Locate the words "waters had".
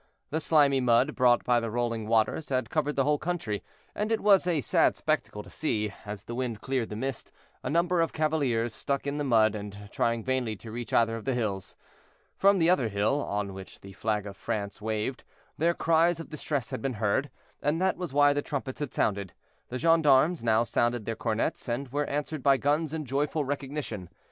2.07-2.71